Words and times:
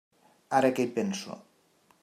Ara 0.61 0.71
que 0.79 0.87
hi 0.87 0.91
penso. 0.95 1.39